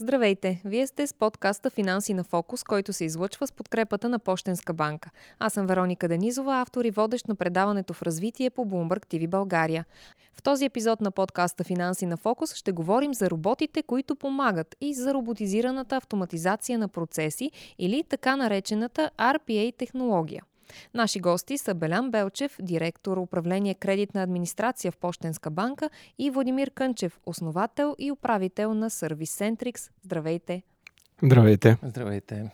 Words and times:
Здравейте! 0.00 0.60
Вие 0.64 0.86
сте 0.86 1.06
с 1.06 1.14
подкаста 1.14 1.70
Финанси 1.70 2.14
на 2.14 2.24
фокус, 2.24 2.64
който 2.64 2.92
се 2.92 3.04
излъчва 3.04 3.46
с 3.46 3.52
подкрепата 3.52 4.08
на 4.08 4.18
Пощенска 4.18 4.72
банка. 4.74 5.10
Аз 5.38 5.52
съм 5.52 5.66
Вероника 5.66 6.08
Денизова, 6.08 6.60
автор 6.60 6.84
и 6.84 6.90
водещ 6.90 7.28
на 7.28 7.34
предаването 7.34 7.94
в 7.94 8.02
развитие 8.02 8.50
по 8.50 8.66
Bloomberg 8.66 9.06
TV 9.06 9.28
България. 9.28 9.84
В 10.34 10.42
този 10.42 10.64
епизод 10.64 11.00
на 11.00 11.10
подкаста 11.10 11.64
Финанси 11.64 12.06
на 12.06 12.16
фокус 12.16 12.54
ще 12.54 12.72
говорим 12.72 13.14
за 13.14 13.30
роботите, 13.30 13.82
които 13.82 14.16
помагат 14.16 14.76
и 14.80 14.94
за 14.94 15.14
роботизираната 15.14 15.96
автоматизация 15.96 16.78
на 16.78 16.88
процеси 16.88 17.50
или 17.78 18.04
така 18.08 18.36
наречената 18.36 19.10
RPA 19.18 19.76
технология– 19.76 20.42
Наши 20.94 21.20
гости 21.20 21.58
са 21.58 21.74
Белян 21.74 22.10
Белчев, 22.10 22.56
директор 22.60 23.16
управление 23.16 23.74
кредитна 23.74 24.22
администрация 24.22 24.92
в 24.92 24.96
Пощенска 24.96 25.50
банка 25.50 25.90
и 26.18 26.30
Владимир 26.30 26.70
Кънчев, 26.70 27.20
основател 27.26 27.94
и 27.98 28.12
управител 28.12 28.74
на 28.74 28.90
Service 28.90 29.54
Centrix. 29.54 29.90
Здравейте! 30.04 30.62
Здравейте! 31.22 31.76
Здравейте! 31.82 32.50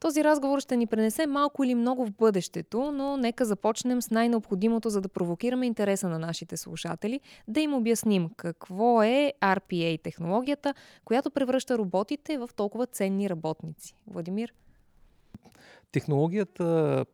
Този 0.00 0.24
разговор 0.24 0.60
ще 0.60 0.76
ни 0.76 0.86
пренесе 0.86 1.26
малко 1.26 1.64
или 1.64 1.74
много 1.74 2.06
в 2.06 2.10
бъдещето, 2.10 2.92
но 2.92 3.16
нека 3.16 3.44
започнем 3.44 4.02
с 4.02 4.10
най-необходимото, 4.10 4.90
за 4.90 5.00
да 5.00 5.08
провокираме 5.08 5.66
интереса 5.66 6.08
на 6.08 6.18
нашите 6.18 6.56
слушатели, 6.56 7.20
да 7.48 7.60
им 7.60 7.74
обясним 7.74 8.30
какво 8.36 9.02
е 9.02 9.32
RPA 9.40 10.02
технологията, 10.02 10.74
която 11.04 11.30
превръща 11.30 11.78
роботите 11.78 12.38
в 12.38 12.50
толкова 12.56 12.86
ценни 12.86 13.30
работници. 13.30 13.94
Владимир? 14.06 14.52
Технологията 15.94 17.04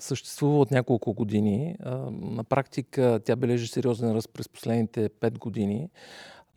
съществува 0.00 0.58
от 0.58 0.70
няколко 0.70 1.14
години. 1.14 1.76
На 2.10 2.44
практика 2.44 3.20
тя 3.24 3.36
бележи 3.36 3.66
сериозен 3.66 4.12
ръст 4.12 4.30
през 4.32 4.48
последните 4.48 5.08
5 5.08 5.38
години. 5.38 5.90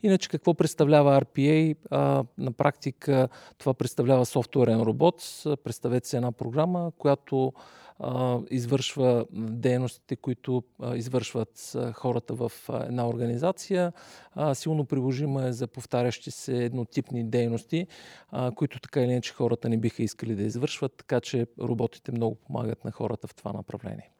Иначе 0.02 0.28
какво 0.28 0.54
представлява 0.54 1.20
RPA? 1.20 1.76
А, 1.90 2.24
на 2.38 2.52
практика 2.52 3.28
това 3.58 3.74
представлява 3.74 4.26
софтуерен 4.26 4.80
робот. 4.80 5.42
Представете 5.64 6.08
се 6.08 6.16
една 6.16 6.32
програма, 6.32 6.92
която 6.98 7.52
а, 7.98 8.38
извършва 8.50 9.26
дейностите, 9.32 10.16
които 10.16 10.62
а, 10.80 10.96
извършват 10.96 11.76
хората 11.92 12.34
в 12.34 12.52
а, 12.68 12.84
една 12.86 13.08
организация. 13.08 13.92
А, 14.32 14.54
силно 14.54 14.84
приложима 14.84 15.46
е 15.46 15.52
за 15.52 15.66
повтарящи 15.66 16.30
се 16.30 16.64
еднотипни 16.64 17.24
дейности, 17.24 17.86
а, 18.30 18.50
които 18.54 18.80
така 18.80 19.00
или 19.00 19.10
иначе 19.10 19.32
хората 19.32 19.68
не 19.68 19.76
биха 19.76 20.02
искали 20.02 20.34
да 20.34 20.42
извършват, 20.42 20.92
така 20.96 21.20
че 21.20 21.46
роботите 21.60 22.12
много 22.12 22.34
помагат 22.34 22.84
на 22.84 22.90
хората 22.90 23.26
в 23.26 23.34
това 23.34 23.52
направление. 23.52 24.10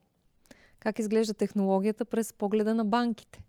Как 0.78 0.98
изглежда 0.98 1.34
технологията 1.34 2.04
през 2.04 2.32
погледа 2.32 2.74
на 2.74 2.84
банките? 2.84 3.42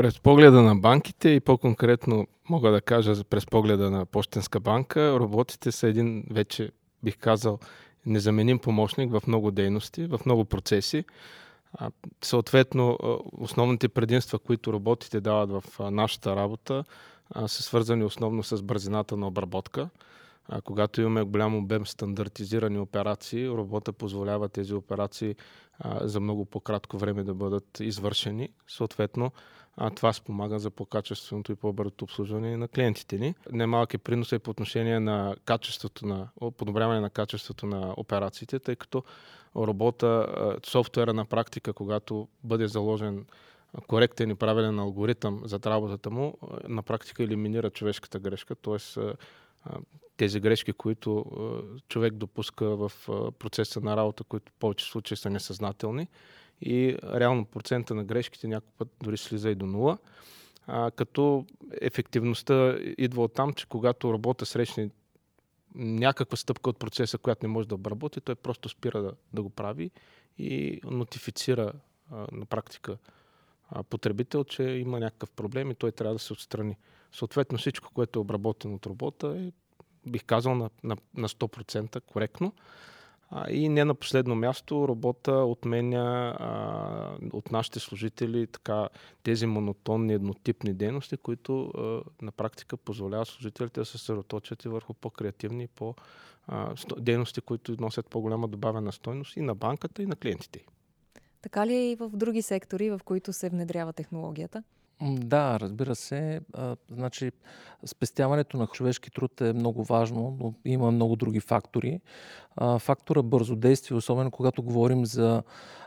През 0.00 0.20
погледа 0.20 0.62
на 0.62 0.76
банките 0.76 1.28
и 1.28 1.40
по-конкретно 1.40 2.26
мога 2.48 2.70
да 2.70 2.80
кажа 2.80 3.24
през 3.24 3.46
погледа 3.46 3.90
на 3.90 4.06
Почтенска 4.06 4.60
банка, 4.60 5.18
роботите 5.18 5.72
са 5.72 5.88
един 5.88 6.24
вече, 6.30 6.70
бих 7.02 7.18
казал, 7.18 7.58
незаменим 8.06 8.58
помощник 8.58 9.12
в 9.12 9.22
много 9.26 9.50
дейности, 9.50 10.06
в 10.06 10.20
много 10.26 10.44
процеси. 10.44 11.04
Съответно, 12.22 12.98
основните 13.32 13.88
предимства, 13.88 14.38
които 14.38 14.72
роботите 14.72 15.20
дават 15.20 15.50
в 15.50 15.90
нашата 15.90 16.36
работа, 16.36 16.84
са 17.46 17.62
свързани 17.62 18.04
основно 18.04 18.42
с 18.42 18.62
бързината 18.62 19.16
на 19.16 19.26
обработка. 19.26 19.88
Когато 20.64 21.00
имаме 21.00 21.22
голям 21.22 21.56
обем 21.56 21.86
стандартизирани 21.86 22.78
операции, 22.78 23.48
робота 23.48 23.92
позволява 23.92 24.48
тези 24.48 24.74
операции 24.74 25.36
за 26.00 26.20
много 26.20 26.44
по-кратко 26.44 26.98
време 26.98 27.24
да 27.24 27.34
бъдат 27.34 27.80
извършени. 27.80 28.48
Съответно, 28.68 29.32
а 29.82 29.90
това 29.90 30.12
спомага 30.12 30.58
за 30.58 30.70
по-качественото 30.70 31.52
и 31.52 31.54
по-бързото 31.54 32.04
обслужване 32.04 32.56
на 32.56 32.68
клиентите 32.68 33.18
ни. 33.18 33.34
Немалък 33.52 33.94
е 33.94 33.98
принос 33.98 34.32
и 34.32 34.38
по 34.38 34.50
отношение 34.50 35.00
на 35.00 35.36
качеството 35.44 36.06
на, 36.06 36.28
подобряване 36.56 37.00
на 37.00 37.10
качеството 37.10 37.66
на 37.66 37.94
операциите, 37.96 38.58
тъй 38.58 38.76
като 38.76 39.04
робота, 39.56 40.26
софтуера 40.66 41.14
на 41.14 41.24
практика, 41.24 41.72
когато 41.72 42.28
бъде 42.44 42.68
заложен 42.68 43.26
коректен 43.86 44.30
и 44.30 44.34
правилен 44.34 44.78
алгоритъм 44.78 45.42
за 45.44 45.60
работата 45.66 46.10
му, 46.10 46.38
на 46.68 46.82
практика 46.82 47.22
елиминира 47.22 47.70
човешката 47.70 48.18
грешка, 48.18 48.54
т.е. 48.54 49.00
тези 50.16 50.40
грешки, 50.40 50.72
които 50.72 51.24
човек 51.88 52.14
допуска 52.14 52.66
в 52.66 52.92
процеса 53.38 53.80
на 53.80 53.96
работа, 53.96 54.24
които 54.24 54.52
в 54.52 54.54
повече 54.58 54.84
случаи 54.90 55.16
са 55.16 55.30
несъзнателни, 55.30 56.08
и 56.62 56.96
реално 57.14 57.44
процента 57.44 57.94
на 57.94 58.04
грешките 58.04 58.48
някой 58.48 58.70
път 58.78 58.88
дори 59.02 59.16
слиза 59.16 59.50
и 59.50 59.54
до 59.54 59.66
нула. 59.66 59.98
А, 60.66 60.90
като 60.90 61.46
ефективността 61.80 62.78
идва 62.98 63.22
от 63.22 63.34
там, 63.34 63.52
че 63.52 63.66
когато 63.66 64.12
робота 64.12 64.46
срещне 64.46 64.90
някаква 65.74 66.36
стъпка 66.36 66.70
от 66.70 66.78
процеса, 66.78 67.18
която 67.18 67.46
не 67.46 67.52
може 67.52 67.68
да 67.68 67.74
обработи, 67.74 68.20
той 68.20 68.34
просто 68.34 68.68
спира 68.68 69.02
да, 69.02 69.12
да 69.32 69.42
го 69.42 69.50
прави 69.50 69.90
и 70.38 70.80
нотифицира 70.84 71.72
а, 72.10 72.26
на 72.32 72.46
практика 72.46 72.98
а, 73.68 73.82
потребител, 73.82 74.44
че 74.44 74.62
има 74.62 75.00
някакъв 75.00 75.30
проблем 75.30 75.70
и 75.70 75.74
той 75.74 75.92
трябва 75.92 76.14
да 76.14 76.18
се 76.18 76.32
отстрани. 76.32 76.76
Съответно 77.12 77.58
всичко, 77.58 77.92
което 77.94 78.18
е 78.18 78.20
обработено 78.20 78.74
от 78.74 78.86
робота 78.86 79.34
е, 79.38 79.52
бих 80.10 80.24
казал, 80.24 80.54
на, 80.54 80.70
на, 80.82 80.96
на 81.16 81.28
100% 81.28 82.00
коректно. 82.00 82.52
А, 83.30 83.50
и 83.50 83.68
не 83.68 83.84
на 83.84 83.94
последно 83.94 84.34
място, 84.34 84.88
робота 84.88 85.32
отменя 85.32 86.36
а, 86.38 87.18
от 87.32 87.50
нашите 87.50 87.80
служители 87.80 88.46
така, 88.46 88.88
тези 89.22 89.46
монотонни, 89.46 90.14
еднотипни 90.14 90.74
дейности, 90.74 91.16
които 91.16 91.66
а, 91.66 92.02
на 92.24 92.32
практика 92.32 92.76
позволяват 92.76 93.28
служителите 93.28 93.80
да 93.80 93.84
се 93.84 93.92
съсредоточат 93.92 94.64
и 94.64 94.68
върху 94.68 94.94
по-креативни, 94.94 95.66
по, 95.66 95.94
а, 96.46 96.74
дейности, 96.98 97.40
които 97.40 97.76
носят 97.80 98.06
по-голяма 98.06 98.48
добавена 98.48 98.92
стойност 98.92 99.36
и 99.36 99.40
на 99.40 99.54
банката, 99.54 100.02
и 100.02 100.06
на 100.06 100.16
клиентите. 100.16 100.64
Така 101.42 101.66
ли 101.66 101.74
е 101.74 101.90
и 101.90 101.96
в 101.96 102.10
други 102.14 102.42
сектори, 102.42 102.90
в 102.90 103.00
които 103.04 103.32
се 103.32 103.48
внедрява 103.48 103.92
технологията? 103.92 104.62
Да, 105.02 105.60
разбира 105.60 105.94
се. 105.94 106.40
А, 106.52 106.76
значи, 106.90 107.32
спестяването 107.86 108.56
на 108.56 108.66
човешки 108.66 109.10
труд 109.10 109.40
е 109.40 109.52
много 109.52 109.84
важно, 109.84 110.36
но 110.40 110.54
има 110.64 110.90
много 110.90 111.16
други 111.16 111.40
фактори. 111.40 112.00
А, 112.56 112.78
фактора 112.78 113.22
бързодействие, 113.22 113.96
особено 113.96 114.30
когато 114.30 114.62
говорим 114.62 115.06
за 115.06 115.42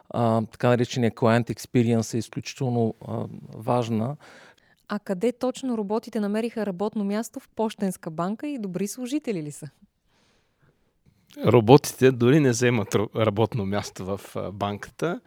а, 0.09 0.41
така 0.51 0.69
наречения 0.69 1.11
client 1.11 1.53
experience, 1.53 2.13
е 2.13 2.17
изключително 2.17 2.95
а, 3.07 3.25
важна. 3.53 4.15
А 4.87 4.99
къде 4.99 5.31
точно 5.31 5.77
роботите 5.77 6.19
намериха 6.19 6.65
работно 6.65 7.03
място 7.03 7.39
в 7.39 7.49
Пощенска 7.55 8.11
банка 8.11 8.47
и 8.47 8.57
добри 8.57 8.87
служители 8.87 9.43
ли 9.43 9.51
са? 9.51 9.69
Роботите 11.37 12.11
дори 12.11 12.39
не 12.39 12.49
вземат 12.49 12.95
работно 13.15 13.65
място 13.65 14.05
в 14.05 14.19
банката, 14.51 15.21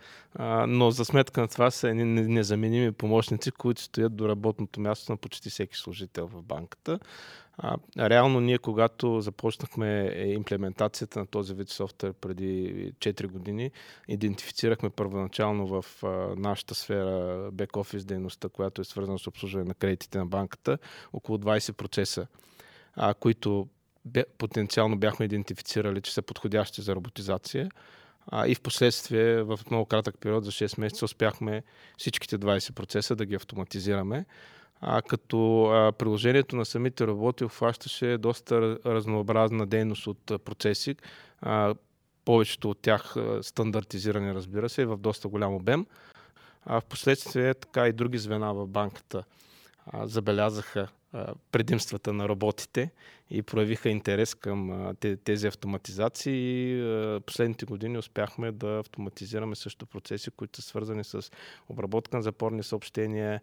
но 0.69 0.91
за 0.91 1.05
сметка 1.05 1.41
на 1.41 1.49
това 1.49 1.71
са 1.71 1.89
едни 1.89 2.05
незаменими 2.05 2.93
помощници, 2.93 3.51
които 3.51 3.83
стоят 3.83 4.17
до 4.17 4.29
работното 4.29 4.81
място 4.81 5.13
на 5.13 5.17
почти 5.17 5.51
всеки 5.51 5.77
служител 5.77 6.27
в 6.27 6.43
банката. 6.43 6.99
реално 7.99 8.41
ние, 8.41 8.59
когато 8.59 9.21
започнахме 9.21 10.13
е, 10.15 10.29
имплементацията 10.29 11.19
на 11.19 11.27
този 11.27 11.55
вид 11.55 11.69
софтуер 11.69 12.13
преди 12.13 12.93
4 12.99 13.27
години, 13.27 13.71
идентифицирахме 14.09 14.91
първоначално 14.91 15.67
в 15.67 15.85
нашата 16.37 16.75
сфера 16.75 17.51
бек-офис 17.53 18.05
дейността, 18.05 18.49
която 18.49 18.81
е 18.81 18.85
свързана 18.85 19.19
с 19.19 19.27
обслужване 19.27 19.65
на 19.65 19.75
кредитите 19.75 20.19
на 20.19 20.27
банката, 20.27 20.79
около 21.13 21.39
20 21.39 21.73
процеса, 21.73 22.27
които 23.21 23.69
потенциално 24.39 24.97
бяхме 24.97 25.27
идентифицирали, 25.27 26.01
че 26.01 26.15
са 26.15 26.23
подходящи 26.23 26.83
за 26.83 26.95
роботизация. 26.95 27.71
А, 28.27 28.47
и 28.47 28.55
в 28.55 28.61
последствие, 28.61 29.43
в 29.43 29.61
много 29.71 29.87
кратък 29.87 30.19
период, 30.21 30.45
за 30.45 30.51
6 30.51 30.81
месеца, 30.81 31.05
успяхме 31.05 31.63
всичките 31.99 32.39
20 32.39 32.73
процеса 32.73 33.17
да 33.17 33.27
ги 33.27 33.35
автоматизираме. 33.35 34.25
А, 34.81 35.03
като 35.03 35.65
а, 35.65 35.93
приложението 35.93 36.57
на 36.57 36.65
самите 36.65 37.07
роботи 37.07 37.45
обхващаше 37.45 38.19
доста 38.19 38.79
разнообразна 38.87 39.67
дейност 39.67 40.07
от 40.07 40.45
процеси. 40.45 40.97
А, 41.41 41.75
повечето 42.25 42.71
от 42.71 42.79
тях 42.83 43.17
а, 43.17 43.43
стандартизирани, 43.43 44.35
разбира 44.35 44.69
се, 44.69 44.87
в 44.87 44.97
доста 44.97 45.29
голям 45.29 45.55
обем. 45.55 45.87
А 46.67 46.81
в 46.81 46.85
последствие 46.85 47.55
така 47.55 47.89
и 47.89 47.93
други 47.93 48.19
звена 48.19 48.55
в 48.55 48.67
банката 48.67 49.25
а, 49.87 50.07
забелязаха 50.07 50.89
предимствата 51.53 52.13
на 52.13 52.29
роботите 52.29 52.91
и 53.31 53.43
проявиха 53.43 53.89
интерес 53.89 54.35
към 54.35 54.93
тези 55.25 55.47
автоматизации. 55.47 56.35
И 56.35 57.21
последните 57.27 57.67
години 57.67 57.99
успяхме 57.99 58.53
да 58.53 58.79
автоматизираме 58.79 59.57
също 59.57 59.87
процеси, 59.87 60.31
които 60.31 60.63
са 60.63 60.69
свързани 60.69 61.05
с 61.05 61.31
обработка 61.69 62.17
на 62.17 62.23
запорни 62.23 62.63
съобщения, 62.63 63.41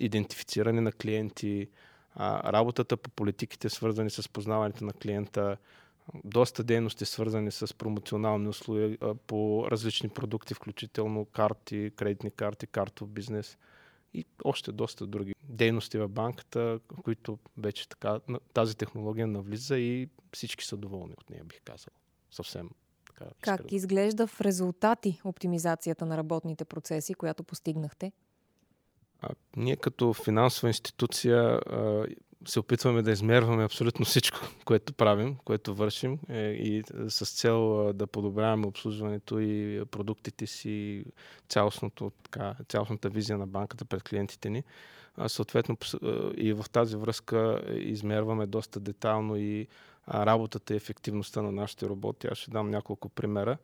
идентифициране 0.00 0.80
на 0.80 0.92
клиенти, 0.92 1.68
работата 2.44 2.96
по 2.96 3.10
политиките, 3.10 3.68
свързани 3.68 4.10
с 4.10 4.28
познаването 4.28 4.84
на 4.84 4.92
клиента, 4.92 5.56
доста 6.24 6.64
дейности, 6.64 7.04
свързани 7.04 7.50
с 7.50 7.74
промоционални 7.78 8.48
услуги 8.48 8.98
по 9.26 9.66
различни 9.70 10.08
продукти, 10.08 10.54
включително 10.54 11.24
карти, 11.24 11.90
кредитни 11.96 12.30
карти, 12.30 12.66
картов 12.66 13.08
бизнес– 13.08 13.58
и 14.14 14.24
още 14.44 14.72
доста 14.72 15.06
други 15.06 15.34
дейности 15.42 15.98
в 15.98 16.08
банката, 16.08 16.80
в 16.92 17.02
които 17.02 17.38
вече 17.58 17.88
така 17.88 18.20
тази 18.54 18.76
технология 18.76 19.26
навлиза 19.26 19.78
и 19.78 20.08
всички 20.32 20.64
са 20.64 20.76
доволни 20.76 21.14
от 21.18 21.30
нея, 21.30 21.44
бих 21.44 21.60
казал. 21.64 21.92
Съвсем 22.30 22.70
така. 23.06 23.24
Как 23.40 23.60
искрено. 23.60 23.76
изглежда 23.76 24.26
в 24.26 24.40
резултати 24.40 25.20
оптимизацията 25.24 26.06
на 26.06 26.16
работните 26.16 26.64
процеси, 26.64 27.14
която 27.14 27.44
постигнахте? 27.44 28.12
А, 29.22 29.28
ние 29.56 29.76
като 29.76 30.12
финансова 30.12 30.68
институция 30.68 31.40
а, 31.42 32.06
се 32.46 32.60
опитваме 32.60 33.02
да 33.02 33.10
измерваме 33.10 33.64
абсолютно 33.64 34.04
всичко, 34.04 34.38
което 34.64 34.92
правим, 34.92 35.36
което 35.44 35.74
вършим 35.74 36.18
е, 36.28 36.40
и 36.40 36.82
с 37.08 37.26
цел 37.26 37.88
а, 37.88 37.92
да 37.92 38.06
подобряваме 38.06 38.66
обслужването 38.66 39.38
и 39.38 39.82
продуктите 39.90 40.46
си, 40.46 41.04
цялостното, 41.48 42.12
така, 42.22 42.54
цялостната 42.68 43.08
визия 43.08 43.38
на 43.38 43.46
банката 43.46 43.84
пред 43.84 44.02
клиентите 44.02 44.50
ни. 44.50 44.64
А, 45.16 45.28
съответно 45.28 45.76
и 46.36 46.52
в 46.52 46.64
тази 46.72 46.96
връзка 46.96 47.62
измерваме 47.74 48.46
доста 48.46 48.80
детайлно 48.80 49.36
и 49.36 49.66
работата 50.08 50.74
и 50.74 50.76
ефективността 50.76 51.42
на 51.42 51.52
нашите 51.52 51.86
роботи. 51.86 52.28
Аз 52.30 52.38
ще 52.38 52.50
дам 52.50 52.70
няколко 52.70 53.08
примера. 53.08 53.58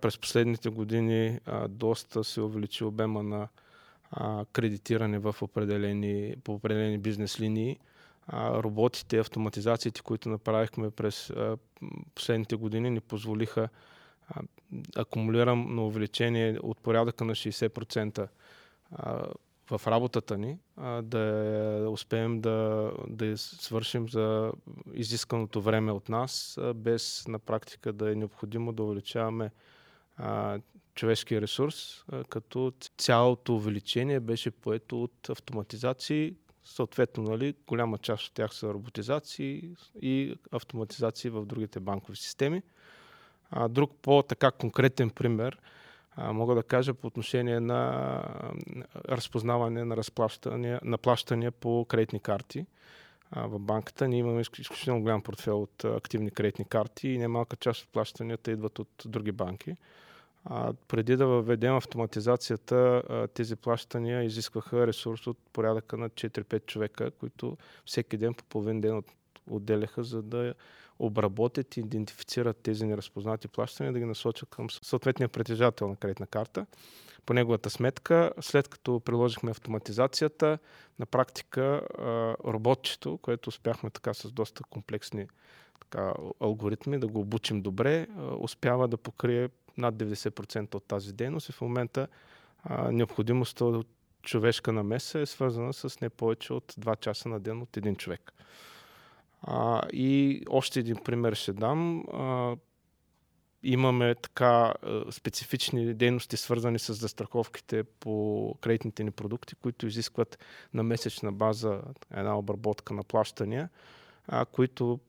През 0.00 0.18
последните 0.18 0.68
години 0.68 1.38
а, 1.46 1.68
доста 1.68 2.24
се 2.24 2.40
увеличи 2.40 2.84
обема 2.84 3.22
на 3.22 3.48
а, 4.10 4.44
кредитиране 4.52 5.18
в 5.18 5.36
определени, 5.42 6.34
по 6.44 6.54
определени 6.54 6.98
бизнес 6.98 7.40
линии. 7.40 7.78
Роботите, 8.32 9.18
автоматизациите, 9.18 10.02
които 10.02 10.28
направихме 10.28 10.90
през 10.90 11.32
последните 12.14 12.56
години, 12.56 12.90
ни 12.90 13.00
позволиха 13.00 13.68
а, 14.28 14.40
акумулирам 14.96 15.78
увеличение 15.78 16.58
от 16.62 16.80
порядъка 16.80 17.24
на 17.24 17.34
60% 17.34 18.28
а, 18.90 19.26
в 19.70 19.86
работата 19.86 20.38
ни, 20.38 20.58
да 21.02 21.86
успеем 21.90 22.40
да, 22.40 22.90
да 23.08 23.38
свършим 23.38 24.08
за 24.08 24.52
изисканото 24.94 25.62
време 25.62 25.92
от 25.92 26.08
нас, 26.08 26.58
без 26.74 27.28
на 27.28 27.38
практика 27.38 27.92
да 27.92 28.12
е 28.12 28.14
необходимо 28.14 28.72
да 28.72 28.82
увеличаваме 28.82 29.50
а, 30.16 30.58
човешкия 30.94 31.40
ресурс, 31.40 32.04
като 32.28 32.72
цялото 32.98 33.54
увеличение 33.54 34.20
беше 34.20 34.50
поето 34.50 35.02
от 35.02 35.28
автоматизации. 35.28 36.34
Съответно, 36.64 37.22
нали, 37.22 37.54
голяма 37.66 37.98
част 37.98 38.26
от 38.26 38.34
тях 38.34 38.54
са 38.54 38.74
роботизации 38.74 39.76
и 40.02 40.36
автоматизации 40.52 41.30
в 41.30 41.46
другите 41.46 41.80
банкови 41.80 42.16
системи. 42.16 42.62
А, 43.50 43.68
друг 43.68 43.92
по-така 44.02 44.50
конкретен 44.50 45.10
пример 45.10 45.58
а, 46.16 46.32
мога 46.32 46.54
да 46.54 46.62
кажа 46.62 46.94
по 46.94 47.06
отношение 47.06 47.60
на 47.60 48.22
разпознаване 49.08 49.84
на 49.84 49.96
разплащания, 49.96 50.80
на 50.84 50.98
плащания 50.98 51.52
по 51.52 51.84
кредитни 51.84 52.20
карти 52.20 52.66
в 53.36 53.58
банката. 53.58 54.08
Ние 54.08 54.18
имаме 54.18 54.40
изключително 54.40 55.02
голям 55.02 55.22
портфел 55.22 55.62
от 55.62 55.84
активни 55.84 56.30
кредитни 56.30 56.64
карти 56.64 57.08
и 57.08 57.18
немалка 57.18 57.56
част 57.56 57.82
от 57.82 57.88
плащанията 57.92 58.50
идват 58.50 58.78
от 58.78 58.88
други 59.04 59.32
банки. 59.32 59.76
А, 60.44 60.72
преди 60.88 61.16
да 61.16 61.26
въведем 61.26 61.76
автоматизацията, 61.76 63.02
а, 63.08 63.28
тези 63.28 63.56
плащания 63.56 64.22
изискваха 64.22 64.86
ресурс 64.86 65.26
от 65.26 65.38
порядъка 65.52 65.96
на 65.96 66.10
4-5 66.10 66.66
човека, 66.66 67.10
които 67.10 67.56
всеки 67.84 68.16
ден 68.16 68.34
по 68.34 68.44
половин 68.44 68.80
ден 68.80 68.96
от, 68.96 69.06
отделяха, 69.50 70.04
за 70.04 70.22
да 70.22 70.54
обработят 70.98 71.76
и 71.76 71.80
идентифицират 71.80 72.56
тези 72.56 72.86
неразпознати 72.86 73.48
плащания, 73.48 73.92
да 73.92 73.98
ги 73.98 74.04
насочат 74.04 74.48
към 74.50 74.70
съответния 74.70 75.28
притежател 75.28 75.88
на 75.88 75.96
кредитна 75.96 76.26
карта 76.26 76.66
по 77.26 77.34
неговата 77.34 77.70
сметка. 77.70 78.32
След 78.40 78.68
като 78.68 79.00
приложихме 79.00 79.50
автоматизацията, 79.50 80.58
на 80.98 81.06
практика 81.06 81.82
роботчето, 82.44 83.18
което 83.18 83.48
успяхме 83.48 83.90
така 83.90 84.14
с 84.14 84.32
доста 84.32 84.64
комплексни 84.64 85.26
така, 85.80 86.14
алгоритми 86.40 86.98
да 86.98 87.08
го 87.08 87.20
обучим 87.20 87.62
добре, 87.62 88.06
успява 88.38 88.88
да 88.88 88.96
покрие 88.96 89.48
над 89.78 89.94
90% 89.94 90.74
от 90.74 90.84
тази 90.84 91.12
дейност 91.12 91.48
и 91.48 91.52
в 91.52 91.60
момента 91.60 92.08
а, 92.62 92.92
необходимостта 92.92 93.64
от 93.64 93.88
човешка 94.22 94.72
намеса 94.72 95.20
е 95.20 95.26
свързана 95.26 95.72
с 95.72 96.00
не 96.00 96.10
повече 96.10 96.52
от 96.52 96.72
2 96.72 97.00
часа 97.00 97.28
на 97.28 97.40
ден 97.40 97.62
от 97.62 97.76
един 97.76 97.96
човек. 97.96 98.32
А, 99.42 99.82
и 99.92 100.42
още 100.50 100.80
един 100.80 100.96
пример 100.96 101.34
ще 101.34 101.52
дам. 101.52 102.04
А, 102.12 102.56
имаме 103.62 104.14
така 104.14 104.74
специфични 105.10 105.94
дейности, 105.94 106.36
свързани 106.36 106.78
с 106.78 106.94
застраховките 106.94 107.84
по 107.84 108.54
кредитните 108.60 109.04
ни 109.04 109.10
продукти, 109.10 109.54
които 109.54 109.86
изискват 109.86 110.38
на 110.74 110.82
месечна 110.82 111.32
база 111.32 111.80
една 112.14 112.38
обработка 112.38 112.94
на 112.94 113.02
плащания, 113.02 113.68
а, 114.28 114.44
които 114.44 115.00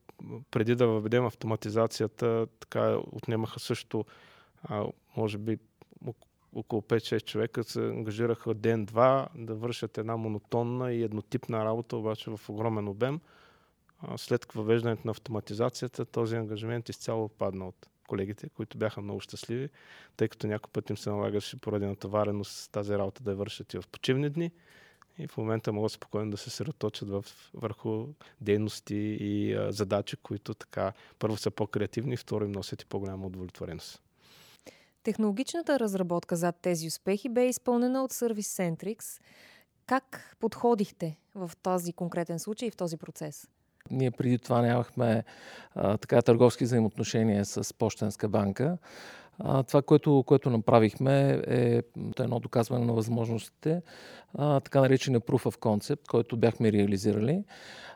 преди 0.51 0.75
да 0.75 0.88
въведем 0.88 1.25
автоматизацията, 1.25 2.48
така 2.60 2.98
отнемаха 3.12 3.60
също, 3.60 4.06
а, 4.63 4.86
може 5.18 5.38
би, 5.38 5.57
около 6.56 6.81
5-6 6.81 7.25
човека 7.25 7.63
се 7.63 7.80
ангажираха 7.80 8.54
ден-два 8.54 9.27
да 9.36 9.56
вършат 9.56 9.98
една 9.98 10.18
монотонна 10.18 10.94
и 10.94 11.04
еднотипна 11.04 11.65
работа, 11.65 11.98
обаче 11.98 12.31
в 12.31 12.50
огромен 12.50 12.88
обем. 12.88 13.19
А, 14.00 14.18
след 14.18 14.54
въвеждането 14.54 15.01
на 15.06 15.12
автоматизацията, 15.12 16.06
този 16.06 16.36
ангажимент 16.36 16.89
изцяло 16.89 17.25
отпадна 17.25 17.68
от 17.68 17.88
колегите, 18.07 18.50
които 18.50 18.77
бяха 18.77 19.01
много 19.01 19.19
щастливи, 19.19 19.69
тъй 20.18 20.27
като 20.27 20.48
някой 20.48 20.71
път 20.71 20.89
им 20.89 20.98
се 20.98 21.10
налагаше 21.10 21.62
поради 21.62 21.86
натовареност 21.86 22.71
тази 22.71 22.94
работа 22.94 23.24
да 23.24 23.31
я 23.31 23.38
вършат 23.38 23.74
и 23.74 23.77
в 23.77 23.88
почивни 23.88 24.30
дни 24.30 24.51
и 25.18 25.27
в 25.27 25.38
момента 25.38 25.74
могат 25.74 25.92
спокойно 25.92 26.31
да 26.31 26.38
се 26.38 26.44
съсредоточат 26.44 27.10
в, 27.10 27.25
върху 27.54 28.07
дейности 28.42 28.95
и 29.19 29.54
а, 29.54 29.71
задачи, 29.71 30.18
които 30.18 30.54
така 30.54 30.94
първо 31.19 31.38
са 31.38 31.51
по-креативни, 31.51 32.18
второ 32.18 32.45
им 32.45 32.51
носят 32.51 32.81
и 32.81 32.86
по-голяма 32.86 33.25
удовлетвореност. 33.25 34.01
Технологичната 35.03 35.79
разработка 35.79 36.35
зад 36.35 36.55
тези 36.61 36.88
успехи 36.88 37.29
бе 37.29 37.45
изпълнена 37.45 38.03
от 38.03 38.13
Service 38.13 38.75
Centrix. 38.75 39.21
Как 39.85 40.35
подходихте 40.39 41.17
в 41.35 41.51
този 41.63 41.94
конкретен 41.94 42.39
случай 42.39 42.67
и 42.67 42.71
в 42.71 42.75
този 42.75 42.97
процес? 42.97 43.47
Ние 43.91 44.11
преди 44.11 44.38
това 44.38 44.61
нямахме 44.61 45.23
а, 45.75 45.97
така 45.97 46.21
търговски 46.21 46.63
взаимоотношения 46.63 47.45
с 47.45 47.73
Почтенска 47.73 48.29
банка. 48.29 48.77
А, 49.39 49.63
това, 49.63 49.81
което, 49.81 50.23
което 50.27 50.50
направихме 50.50 51.41
е 51.47 51.81
едно 52.19 52.39
доказване 52.39 52.85
на 52.85 52.94
възможностите, 52.94 53.81
а, 54.38 54.60
така 54.60 54.81
наречения 54.81 55.22
Proof 55.22 55.43
of 55.51 55.57
Concept, 55.57 56.07
който 56.07 56.38
бяхме 56.38 56.72
реализирали. 56.72 57.43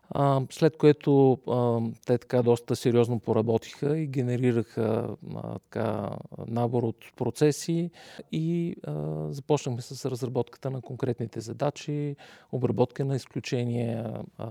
А, 0.10 0.42
след 0.50 0.78
което 0.78 1.32
а, 1.48 1.80
те 2.06 2.18
така 2.18 2.42
доста 2.42 2.76
сериозно 2.76 3.20
поработиха 3.20 3.98
и 3.98 4.08
генерираха 4.08 5.16
а, 5.36 5.60
така, 5.60 6.10
набор 6.48 6.84
от 6.84 7.06
процеси 7.16 7.92
и 8.32 8.76
а, 8.84 8.94
започнахме 9.30 9.82
с 9.82 10.06
разработката 10.12 10.72
на 10.72 10.82
конкретните 10.82 11.40
задачи, 11.40 12.16
обработка 12.52 13.06
на 13.06 13.16
изключения, 13.16 14.22
а, 14.38 14.50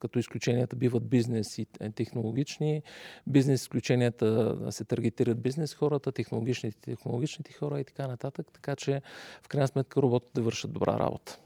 като 0.00 0.18
изключенията 0.18 0.76
биват 0.76 1.08
бизнес 1.08 1.58
и 1.58 1.66
технологични. 1.94 2.82
Бизнес 3.26 3.62
изключенията 3.62 4.56
се 4.70 4.84
таргетират 4.84 5.42
бизнес 5.42 5.74
хората, 5.74 6.12
технологичните 6.12 6.80
технологичните 6.80 7.52
хора 7.52 7.80
и 7.80 7.84
така 7.84 8.06
нататък, 8.08 8.46
така 8.52 8.76
че 8.76 9.02
в 9.42 9.48
крайна 9.48 9.68
сметка 9.68 10.02
роботите 10.02 10.32
да 10.34 10.42
вършат 10.42 10.72
добра 10.72 10.98
работа. 10.98 11.38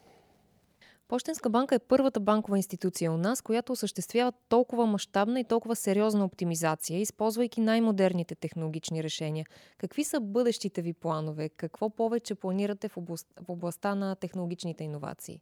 Пощенска 1.08 1.50
банка 1.50 1.74
е 1.74 1.78
първата 1.78 2.20
банкова 2.20 2.56
институция 2.56 3.12
у 3.12 3.16
нас, 3.16 3.42
която 3.42 3.72
осъществява 3.72 4.32
толкова 4.48 4.86
мащабна 4.86 5.40
и 5.40 5.44
толкова 5.44 5.76
сериозна 5.76 6.24
оптимизация, 6.24 7.00
използвайки 7.00 7.60
най-модерните 7.60 8.34
технологични 8.34 9.02
решения. 9.02 9.46
Какви 9.78 10.04
са 10.04 10.20
бъдещите 10.20 10.82
ви 10.82 10.92
планове? 10.92 11.48
Какво 11.48 11.90
повече 11.90 12.34
планирате 12.34 12.88
в, 12.88 12.96
област, 12.96 13.26
в 13.46 13.50
областта 13.50 13.94
на 13.94 14.16
технологичните 14.16 14.84
иновации? 14.84 15.40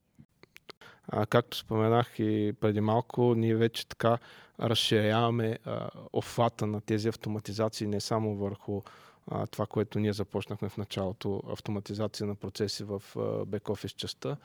А, 1.08 1.26
както 1.26 1.56
споменах 1.56 2.18
и 2.18 2.52
преди 2.60 2.80
малко, 2.80 3.34
ние 3.34 3.56
вече 3.56 3.88
така 3.88 4.18
разширяваме 4.60 5.58
а, 5.64 5.88
офата 6.12 6.66
на 6.66 6.80
тези 6.80 7.08
автоматизации 7.08 7.86
не 7.86 8.00
само 8.00 8.36
върху 8.36 8.82
а, 9.30 9.46
това, 9.46 9.66
което 9.66 9.98
ние 9.98 10.12
започнахме 10.12 10.68
в 10.68 10.76
началото, 10.76 11.42
автоматизация 11.48 12.26
на 12.26 12.34
процеси 12.34 12.84
в 12.84 13.02
бек-офис 13.46 13.94
частта, 13.96 14.36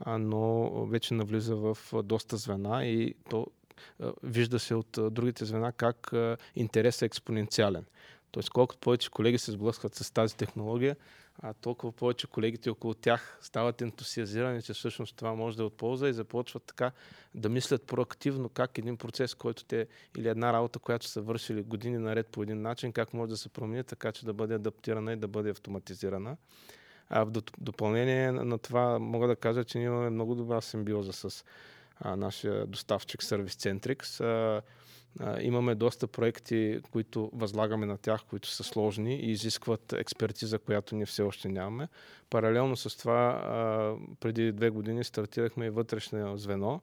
а, 0.00 0.18
но 0.18 0.70
вече 0.86 1.14
навлиза 1.14 1.56
в 1.56 1.78
доста 2.02 2.36
звена 2.36 2.86
и 2.86 3.14
то 3.30 3.46
а, 4.00 4.12
вижда 4.22 4.58
се 4.58 4.74
от 4.74 4.98
а, 4.98 5.10
другите 5.10 5.44
звена 5.44 5.72
как 5.72 6.12
а, 6.12 6.36
интересът 6.56 7.02
е 7.02 7.06
експоненциален. 7.06 7.84
Тоест, 8.30 8.50
колкото 8.50 8.80
повече 8.80 9.10
колеги 9.10 9.38
се 9.38 9.52
сблъскват 9.52 9.94
с 9.94 10.10
тази 10.10 10.36
технология, 10.36 10.96
а 11.42 11.54
толкова 11.54 11.92
повече 11.92 12.26
колегите 12.26 12.70
около 12.70 12.94
тях 12.94 13.38
стават 13.40 13.82
ентусиазирани, 13.82 14.62
че 14.62 14.72
всъщност 14.72 15.16
това 15.16 15.34
може 15.34 15.56
да 15.56 15.62
е 15.62 15.66
от 15.66 15.76
полза 15.76 16.08
и 16.08 16.12
започват 16.12 16.62
така 16.62 16.92
да 17.34 17.48
мислят 17.48 17.86
проактивно 17.86 18.48
как 18.48 18.78
един 18.78 18.96
процес, 18.96 19.34
който 19.34 19.64
те 19.64 19.86
или 20.18 20.28
една 20.28 20.52
работа, 20.52 20.78
която 20.78 21.06
са 21.06 21.20
вършили 21.22 21.62
години 21.62 21.98
наред 21.98 22.26
по 22.26 22.42
един 22.42 22.62
начин, 22.62 22.92
как 22.92 23.14
може 23.14 23.30
да 23.30 23.36
се 23.36 23.48
промени 23.48 23.84
така, 23.84 24.12
че 24.12 24.26
да 24.26 24.32
бъде 24.32 24.54
адаптирана 24.54 25.12
и 25.12 25.16
да 25.16 25.28
бъде 25.28 25.50
автоматизирана. 25.50 26.36
А 27.10 27.24
в 27.24 27.32
допълнение 27.58 28.32
на 28.32 28.58
това 28.58 28.98
мога 28.98 29.26
да 29.26 29.36
кажа, 29.36 29.64
че 29.64 29.78
ние 29.78 29.86
имаме 29.86 30.10
много 30.10 30.34
добра 30.34 30.60
симбиоза 30.60 31.12
с 31.12 31.44
а, 32.00 32.16
нашия 32.16 32.66
доставчик 32.66 33.22
Service 33.22 33.46
Centrix. 33.46 34.24
А, 34.24 34.62
имаме 35.40 35.74
доста 35.74 36.06
проекти, 36.06 36.80
които 36.92 37.30
възлагаме 37.34 37.86
на 37.86 37.98
тях, 37.98 38.24
които 38.30 38.48
са 38.48 38.64
сложни 38.64 39.14
и 39.14 39.30
изискват 39.30 39.92
експертиза, 39.92 40.58
която 40.58 40.94
ние 40.94 41.06
все 41.06 41.22
още 41.22 41.48
нямаме. 41.48 41.88
Паралелно 42.30 42.76
с 42.76 42.98
това, 42.98 43.96
преди 44.20 44.52
две 44.52 44.70
години 44.70 45.04
стартирахме 45.04 45.66
и 45.66 45.70
вътрешно 45.70 46.38
звено, 46.38 46.80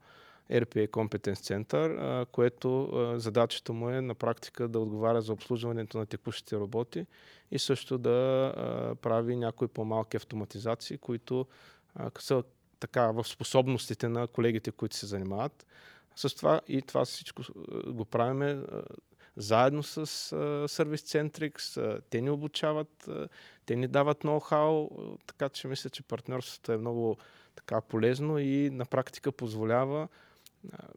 RPA 0.51 0.89
Competence 0.89 1.33
Center, 1.33 2.25
което 2.25 2.89
задачата 3.15 3.73
му 3.73 3.89
е 3.89 4.01
на 4.01 4.15
практика 4.15 4.67
да 4.67 4.79
отговаря 4.79 5.21
за 5.21 5.33
обслужването 5.33 5.97
на 5.97 6.05
текущите 6.05 6.55
роботи 6.55 7.05
и 7.51 7.59
също 7.59 7.97
да 7.97 8.95
прави 9.01 9.35
някои 9.35 9.67
по-малки 9.67 10.17
автоматизации, 10.17 10.97
които 10.97 11.45
са 12.19 12.43
така 12.79 13.11
в 13.11 13.23
способностите 13.23 14.07
на 14.07 14.27
колегите, 14.27 14.71
които 14.71 14.95
се 14.95 15.05
занимават. 15.05 15.65
С 16.15 16.35
това 16.35 16.61
и 16.67 16.81
това 16.81 17.05
всичко 17.05 17.41
го 17.87 18.05
правиме 18.05 18.63
заедно 19.37 19.83
с 19.83 20.05
Service 20.67 21.29
Centrix. 21.29 21.99
Те 22.09 22.21
ни 22.21 22.29
обучават, 22.29 23.09
те 23.65 23.75
ни 23.75 23.87
дават 23.87 24.23
ноу-хау, 24.23 24.89
така 25.27 25.49
че 25.49 25.67
мисля, 25.67 25.89
че 25.89 26.03
партньорството 26.03 26.71
е 26.71 26.77
много 26.77 27.17
така 27.55 27.81
полезно 27.81 28.39
и 28.39 28.69
на 28.69 28.85
практика 28.85 29.31
позволява 29.31 30.07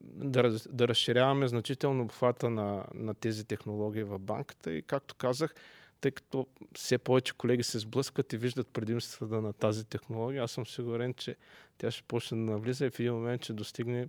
да, 0.02 0.58
да 0.70 0.88
разширяваме 0.88 1.48
значително 1.48 2.04
обхвата 2.04 2.50
на, 2.50 2.84
на 2.94 3.14
тези 3.14 3.44
технологии 3.44 4.02
в 4.02 4.18
банката 4.18 4.72
и 4.72 4.82
както 4.82 5.14
казах, 5.14 5.54
тъй 6.00 6.10
като 6.10 6.46
все 6.74 6.98
повече 6.98 7.34
колеги 7.34 7.62
се 7.62 7.78
сблъскат 7.78 8.32
и 8.32 8.36
виждат 8.36 8.68
предимствата 8.68 9.40
на 9.40 9.52
тази 9.52 9.84
технология, 9.84 10.42
аз 10.42 10.50
съм 10.50 10.66
сигурен, 10.66 11.14
че 11.14 11.36
тя 11.78 11.90
ще 11.90 12.02
почне 12.02 12.38
да 12.38 12.44
навлиза 12.44 12.86
и 12.86 12.90
в 12.90 13.00
един 13.00 13.14
момент 13.14 13.44
ще 13.44 13.52
достигне 13.52 14.08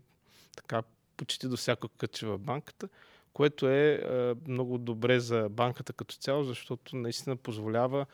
така 0.57 0.83
почти 1.17 1.47
до 1.47 1.57
всяко 1.57 1.87
кътче 1.87 2.25
в 2.25 2.37
банката, 2.37 2.89
което 3.33 3.69
е 3.69 4.03
много 4.47 4.77
добре 4.77 5.19
за 5.19 5.49
банката 5.49 5.93
като 5.93 6.15
цяло, 6.15 6.43
защото 6.43 6.95
наистина 6.95 7.35
позволява 7.35 8.05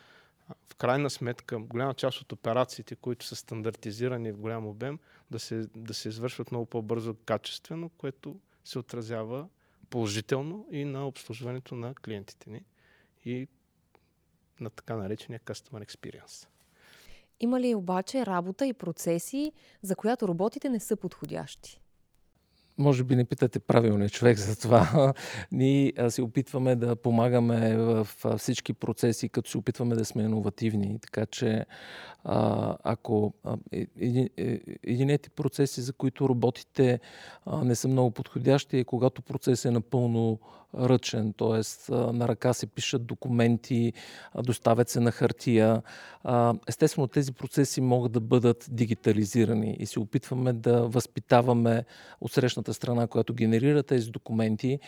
в 0.67 0.75
крайна 0.75 1.09
сметка 1.09 1.59
голяма 1.59 1.93
част 1.93 2.21
от 2.21 2.31
операциите, 2.31 2.95
които 2.95 3.25
са 3.25 3.35
стандартизирани 3.35 4.31
в 4.31 4.37
голям 4.37 4.67
обем, 4.67 4.99
да 5.31 5.39
се, 5.39 5.67
да 5.75 5.93
се 5.93 6.09
извършват 6.09 6.51
много 6.51 6.65
по-бързо 6.65 7.15
качествено, 7.25 7.89
което 7.89 8.39
се 8.63 8.79
отразява 8.79 9.47
положително 9.89 10.67
и 10.71 10.85
на 10.85 11.07
обслужването 11.07 11.75
на 11.75 11.95
клиентите 11.95 12.49
ни 12.49 12.61
и 13.25 13.47
на 14.59 14.69
така 14.69 14.95
наречения 14.95 15.39
Customer 15.39 15.85
Experience. 15.85 16.47
Има 17.39 17.59
ли 17.59 17.75
обаче 17.75 18.25
работа 18.25 18.65
и 18.65 18.73
процеси, 18.73 19.51
за 19.81 19.95
която 19.95 20.27
роботите 20.27 20.69
не 20.69 20.79
са 20.79 20.95
подходящи? 20.95 21.82
Може 22.77 23.03
би 23.03 23.15
не 23.15 23.25
питате 23.25 23.59
правилния 23.59 24.09
човек 24.09 24.37
за 24.37 24.59
това. 24.59 25.13
Ние 25.51 25.93
се 26.09 26.21
опитваме 26.21 26.75
да 26.75 26.95
помагаме 26.95 27.77
в 27.77 28.07
всички 28.37 28.73
процеси, 28.73 29.29
като 29.29 29.49
се 29.49 29.57
опитваме 29.57 29.95
да 29.95 30.05
сме 30.05 30.23
иновативни. 30.23 30.99
Така 31.01 31.25
че 31.25 31.65
ако 32.83 33.33
е, 33.71 34.29
единети 34.83 35.29
процеси, 35.29 35.81
за 35.81 35.93
които 35.93 36.29
роботите 36.29 36.99
не 37.63 37.75
са 37.75 37.87
много 37.87 38.11
подходящи, 38.11 38.77
е 38.77 38.83
когато 38.83 39.21
процесът 39.21 39.65
е 39.65 39.71
напълно 39.71 40.39
ръчен, 40.79 41.33
т.е. 41.33 41.91
на 41.93 42.27
ръка 42.27 42.53
се 42.53 42.67
пишат 42.67 43.05
документи, 43.05 43.93
доставят 44.43 44.89
се 44.89 44.99
на 44.99 45.11
хартия. 45.11 45.81
Естествено, 46.67 47.07
тези 47.07 47.31
процеси 47.31 47.81
могат 47.81 48.11
да 48.11 48.19
бъдат 48.19 48.67
дигитализирани 48.71 49.77
и 49.79 49.85
се 49.85 49.99
опитваме 49.99 50.53
да 50.53 50.87
възпитаваме 50.87 51.85
от 52.21 52.31
срещната 52.31 52.73
страна, 52.73 53.07
която 53.07 53.33
генерира 53.33 53.83
тези 53.83 54.11
документи, 54.11 54.79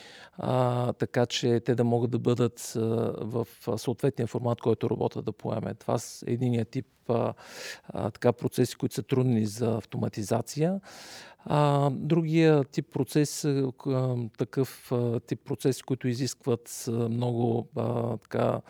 така 0.98 1.25
че 1.25 1.60
те 1.60 1.75
да 1.75 1.84
могат 1.84 2.12
да 2.12 2.20
бъдат 2.20 2.72
в 3.22 3.48
съответния 3.77 4.27
формат, 4.27 4.62
който 4.62 4.89
работа 4.89 5.22
да 5.22 5.32
поеме. 5.32 5.74
Това 5.74 5.96
е 5.96 6.32
единия 6.32 6.65
тип 6.65 6.86
така, 8.14 8.34
процеси, 8.34 8.76
които 8.76 8.96
са 8.96 9.04
трудни 9.04 9.46
за 9.46 9.76
автоматизация. 9.78 10.80
А, 11.48 11.90
другия 11.90 12.64
тип 12.64 12.86
процес 12.94 13.48
такъв 14.38 14.92
тип 15.28 15.40
процеси, 15.46 15.84
които 15.84 16.08
изискват 16.08 16.86
много 16.88 17.68
а, 17.76 18.18
така, 18.18 18.62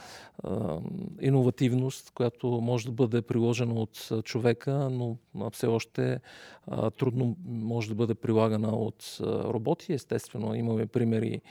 а, 0.43 0.79
иновативност, 1.21 2.11
която 2.11 2.47
може 2.47 2.85
да 2.85 2.91
бъде 2.91 3.21
приложена 3.21 3.73
от 3.73 4.09
човека, 4.23 4.89
но 4.91 5.17
все 5.51 5.67
още 5.67 6.19
а, 6.67 6.91
трудно 6.91 7.35
може 7.45 7.89
да 7.89 7.95
бъде 7.95 8.15
прилагана 8.15 8.69
от 8.69 9.17
а, 9.21 9.25
роботи. 9.25 9.93
Естествено, 9.93 10.55
имаме 10.55 10.85
примери 10.85 11.41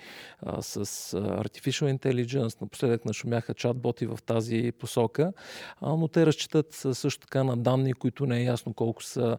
а, 0.43 0.62
с 0.62 0.85
Artificial 1.17 1.99
Intelligence, 1.99 2.61
напоследък 2.61 3.05
нашумяха 3.05 3.55
чатботи 3.55 4.07
в 4.07 4.19
тази 4.26 4.73
посока, 4.73 5.33
а, 5.81 5.97
но 5.97 6.09
те 6.09 6.26
разчитат 6.26 6.74
също 6.75 7.21
така 7.21 7.45
на 7.45 7.57
данни, 7.57 7.93
които 7.93 8.26
не 8.26 8.40
е 8.40 8.45
ясно 8.45 8.75
колко 8.75 9.02
са 9.02 9.38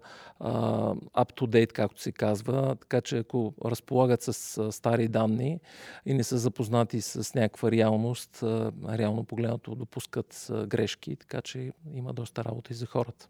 up-to-date 1.13 1.71
както 1.71 2.01
се 2.01 2.11
казва. 2.11 2.75
Така 2.75 3.01
че 3.01 3.17
ако 3.17 3.53
разполагат 3.65 4.21
с 4.21 4.71
стари 4.71 5.07
данни 5.07 5.59
и 6.05 6.13
не 6.13 6.23
са 6.23 6.37
запознати 6.37 7.01
с 7.01 7.35
някаква 7.35 7.71
реалност, 7.71 8.43
реално 8.89 9.23
погледнато 9.23 9.75
допускат 9.75 10.51
грешки, 10.67 11.15
така 11.15 11.41
че 11.41 11.71
има 11.93 12.13
доста 12.13 12.43
работа 12.43 12.73
и 12.73 12.75
за 12.75 12.85
хората. 12.85 13.27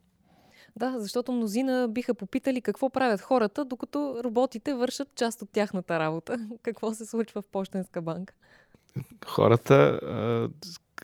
Да, 0.76 1.00
защото 1.00 1.32
мнозина 1.32 1.88
биха 1.90 2.14
попитали 2.14 2.62
какво 2.62 2.90
правят 2.90 3.22
хората, 3.22 3.66
докато 3.66 4.22
роботите 4.24 4.74
вършат 4.74 5.16
част 5.16 5.42
от 5.42 5.50
тяхната 5.52 6.00
работа. 6.00 6.50
Какво 6.62 6.94
се 6.94 7.06
случва 7.06 7.42
в 7.42 7.48
Пощенска 7.48 8.02
банка? 8.02 8.34
Хората, 9.26 10.00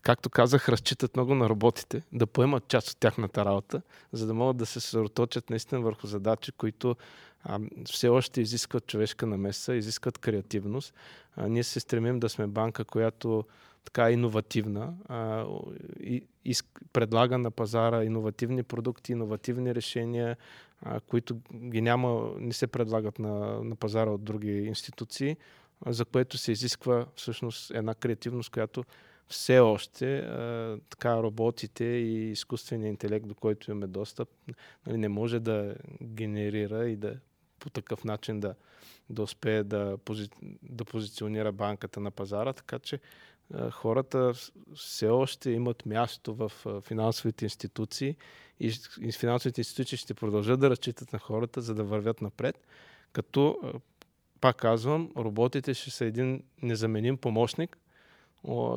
както 0.01 0.29
казах, 0.29 0.69
разчитат 0.69 1.15
много 1.15 1.35
на 1.35 1.49
роботите, 1.49 2.01
да 2.11 2.27
поемат 2.27 2.67
част 2.67 2.89
от 2.89 2.97
тяхната 2.97 3.45
работа, 3.45 3.81
за 4.11 4.27
да 4.27 4.33
могат 4.33 4.57
да 4.57 4.65
се 4.65 4.79
съсредоточат 4.79 5.49
наистина 5.49 5.81
върху 5.81 6.07
задачи, 6.07 6.51
които 6.51 6.95
а, 7.43 7.59
все 7.85 8.07
още 8.07 8.41
изискват 8.41 8.87
човешка 8.87 9.25
намеса, 9.25 9.75
изискват 9.75 10.17
креативност. 10.17 10.93
А, 11.35 11.47
ние 11.47 11.63
се 11.63 11.79
стремим 11.79 12.19
да 12.19 12.29
сме 12.29 12.47
банка, 12.47 12.85
която 12.85 13.45
така 13.85 14.09
е 14.09 14.13
иновативна 14.13 14.93
а, 15.05 15.45
и, 15.99 16.23
и 16.45 16.55
предлага 16.93 17.37
на 17.37 17.51
пазара 17.51 18.03
иновативни 18.03 18.63
продукти, 18.63 19.11
иновативни 19.11 19.75
решения, 19.75 20.37
а, 20.81 20.99
които 20.99 21.37
ги 21.55 21.81
няма, 21.81 22.31
не 22.37 22.53
се 22.53 22.67
предлагат 22.67 23.19
на, 23.19 23.63
на 23.63 23.75
пазара 23.75 24.11
от 24.11 24.23
други 24.23 24.51
институции, 24.51 25.37
а, 25.85 25.93
за 25.93 26.05
което 26.05 26.37
се 26.37 26.51
изисква 26.51 27.05
всъщност 27.15 27.71
една 27.71 27.95
креативност, 27.95 28.49
която 28.49 28.83
все 29.31 29.59
още 29.59 30.17
а, 30.17 30.77
така 30.89 31.23
роботите 31.23 31.83
и 31.83 32.31
изкуственият 32.31 32.89
интелект, 32.89 33.27
до 33.27 33.35
който 33.35 33.71
имаме 33.71 33.87
достъп, 33.87 34.29
нали, 34.85 34.97
не 34.97 35.09
може 35.09 35.39
да 35.39 35.75
генерира 36.03 36.89
и 36.89 36.95
да 36.95 37.15
по 37.59 37.69
такъв 37.69 38.03
начин 38.03 38.39
да, 38.39 38.55
да 39.09 39.21
успее 39.23 39.63
да, 39.63 39.97
пози, 40.05 40.29
да 40.63 40.85
позиционира 40.85 41.51
банката 41.51 41.99
на 41.99 42.11
пазара, 42.11 42.53
така 42.53 42.79
че 42.79 42.99
а, 43.53 43.71
хората 43.71 44.33
все 44.75 45.07
още 45.07 45.51
имат 45.51 45.85
място 45.85 46.35
в 46.35 46.51
а, 46.65 46.81
финансовите 46.81 47.45
институции 47.45 48.15
и, 48.59 48.73
и 49.01 49.11
финансовите 49.11 49.61
институции 49.61 49.97
ще 49.97 50.13
продължат 50.13 50.59
да 50.59 50.69
разчитат 50.69 51.13
на 51.13 51.19
хората, 51.19 51.61
за 51.61 51.75
да 51.75 51.83
вървят 51.83 52.21
напред, 52.21 52.67
като, 53.13 53.59
пак 54.41 54.55
казвам, 54.55 55.11
роботите 55.17 55.73
ще 55.73 55.91
са 55.91 56.05
един 56.05 56.43
незаменим 56.61 57.17
помощник, 57.17 57.77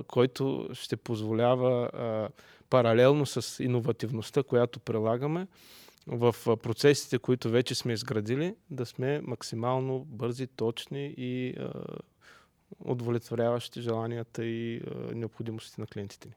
който 0.07 0.69
ще 0.73 0.97
позволява 0.97 1.91
паралелно 2.71 3.27
с 3.27 3.65
иновативността, 3.65 4.43
която 4.43 4.81
прилагаме, 4.81 5.47
в 6.07 6.37
процесите, 6.63 7.19
които 7.19 7.51
вече 7.51 7.75
сме 7.75 7.93
изградили, 7.93 8.55
да 8.71 8.87
сме 8.87 9.21
максимално 9.21 10.05
бързи, 10.05 10.47
точни 10.47 11.15
и 11.17 11.55
удовлетворяващи 12.79 13.81
желанията 13.81 14.45
и 14.45 14.77
а, 14.77 15.15
необходимостите 15.15 15.81
на 15.81 15.87
клиентите 15.87 16.29
ни. 16.29 16.35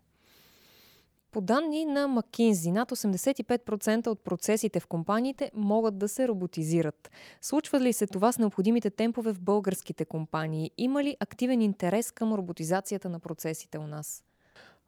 По 1.37 1.41
данни 1.41 1.85
на 1.85 2.07
McKinsey, 2.07 2.71
над 2.71 2.91
85% 2.91 4.07
от 4.07 4.19
процесите 4.19 4.79
в 4.79 4.87
компаниите 4.87 5.51
могат 5.55 5.97
да 5.97 6.07
се 6.07 6.27
роботизират. 6.27 7.11
Случва 7.41 7.79
ли 7.79 7.93
се 7.93 8.07
това 8.07 8.31
с 8.31 8.37
необходимите 8.37 8.89
темпове 8.89 9.33
в 9.33 9.41
българските 9.41 10.05
компании? 10.05 10.71
Има 10.77 11.03
ли 11.03 11.17
активен 11.19 11.61
интерес 11.61 12.11
към 12.11 12.33
роботизацията 12.33 13.09
на 13.09 13.19
процесите 13.19 13.77
у 13.77 13.87
нас? 13.87 14.23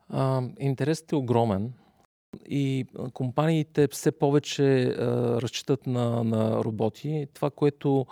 А, 0.09 0.41
интересът 0.59 1.11
е 1.11 1.15
огромен. 1.15 1.73
И 2.45 2.85
компаниите 3.13 3.87
все 3.87 4.11
повече 4.11 4.83
а, 4.83 4.95
разчитат 5.41 5.87
на, 5.87 6.23
на 6.23 6.63
роботи. 6.63 7.27
Това, 7.33 7.49
което 7.49 8.05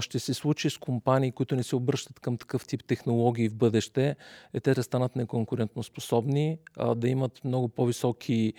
ще 0.00 0.18
се 0.18 0.34
случи 0.34 0.70
с 0.70 0.78
компании, 0.78 1.32
които 1.32 1.56
не 1.56 1.62
се 1.62 1.76
обръщат 1.76 2.20
към 2.20 2.36
такъв 2.36 2.66
тип 2.66 2.84
технологии 2.84 3.48
в 3.48 3.54
бъдеще, 3.54 4.16
е 4.54 4.60
те 4.60 4.74
да 4.74 4.82
станат 4.82 5.16
неконкурентно 5.16 5.82
способни, 5.82 6.58
а, 6.76 6.94
да 6.94 7.08
имат 7.08 7.44
много 7.44 7.68
по-високи 7.68 8.52